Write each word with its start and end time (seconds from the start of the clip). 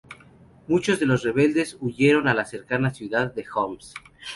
Muchos 0.67 0.99
de 0.99 1.05
los 1.05 1.21
rebeldes 1.21 1.77
huyeron 1.79 2.27
a 2.27 2.33
la 2.33 2.45
cercana 2.45 2.91
ciudad 2.91 3.31
de 3.35 3.45
Homs. 3.53 3.93